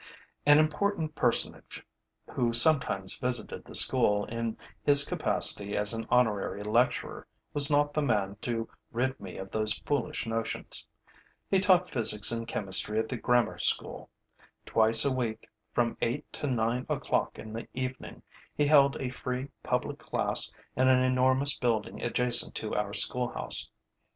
[0.47, 1.85] An important personage
[2.33, 8.01] who sometimes visited the school, in his capacity as an honorary lecturer, was not the
[8.01, 10.87] man to rid me of those foolish notions.
[11.51, 14.09] He taught physics and chemistry at the grammar school.
[14.65, 18.23] Twice a week, from eight to nine o'clock in the evening,
[18.55, 23.69] he held a free public class in an enormous building adjacent to our schoolhouse.